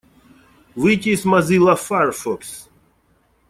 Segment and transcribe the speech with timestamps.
[0.73, 2.67] Выйти из Mozilla Firefox.